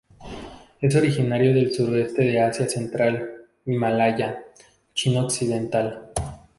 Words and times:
Es 0.81 0.95
originario 0.95 1.53
del 1.53 1.71
suroeste 1.75 2.23
de 2.23 2.41
Asia 2.41 2.67
Central, 2.67 3.33
Himalaya, 3.67 4.43
China 4.95 5.25
occidental. 5.25 6.09